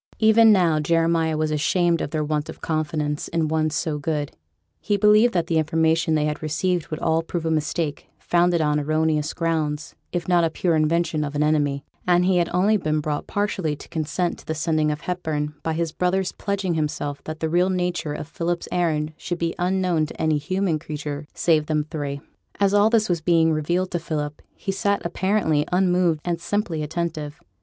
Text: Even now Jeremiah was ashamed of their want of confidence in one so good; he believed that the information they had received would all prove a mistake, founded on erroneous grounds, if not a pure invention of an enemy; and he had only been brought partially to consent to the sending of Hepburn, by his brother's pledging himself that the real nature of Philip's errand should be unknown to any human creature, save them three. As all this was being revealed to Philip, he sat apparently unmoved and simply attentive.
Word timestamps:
Even 0.17 0.51
now 0.51 0.79
Jeremiah 0.79 1.37
was 1.37 1.51
ashamed 1.51 2.01
of 2.01 2.09
their 2.09 2.23
want 2.23 2.49
of 2.49 2.59
confidence 2.59 3.27
in 3.27 3.47
one 3.49 3.69
so 3.69 3.99
good; 3.99 4.31
he 4.79 4.97
believed 4.97 5.31
that 5.35 5.45
the 5.45 5.59
information 5.59 6.15
they 6.15 6.25
had 6.25 6.41
received 6.41 6.87
would 6.87 6.99
all 6.99 7.21
prove 7.21 7.45
a 7.45 7.51
mistake, 7.51 8.07
founded 8.17 8.61
on 8.61 8.79
erroneous 8.79 9.31
grounds, 9.31 9.93
if 10.11 10.27
not 10.27 10.43
a 10.43 10.49
pure 10.49 10.75
invention 10.75 11.23
of 11.23 11.35
an 11.35 11.43
enemy; 11.43 11.85
and 12.07 12.25
he 12.25 12.37
had 12.37 12.49
only 12.51 12.77
been 12.77 12.99
brought 12.99 13.27
partially 13.27 13.75
to 13.75 13.87
consent 13.89 14.39
to 14.39 14.45
the 14.47 14.55
sending 14.55 14.89
of 14.89 15.01
Hepburn, 15.01 15.53
by 15.61 15.73
his 15.73 15.91
brother's 15.91 16.31
pledging 16.31 16.73
himself 16.73 17.23
that 17.25 17.39
the 17.39 17.47
real 17.47 17.69
nature 17.69 18.13
of 18.13 18.27
Philip's 18.27 18.67
errand 18.71 19.13
should 19.17 19.37
be 19.37 19.53
unknown 19.59 20.07
to 20.07 20.19
any 20.19 20.39
human 20.39 20.79
creature, 20.79 21.27
save 21.35 21.67
them 21.67 21.83
three. 21.91 22.21
As 22.59 22.73
all 22.73 22.89
this 22.89 23.07
was 23.07 23.21
being 23.21 23.53
revealed 23.53 23.91
to 23.91 23.99
Philip, 23.99 24.41
he 24.55 24.71
sat 24.71 25.05
apparently 25.05 25.63
unmoved 25.71 26.21
and 26.25 26.41
simply 26.41 26.81
attentive. 26.81 27.39